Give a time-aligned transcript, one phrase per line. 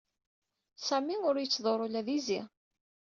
[0.87, 2.41] Sami ur yettḍurru ula d izi.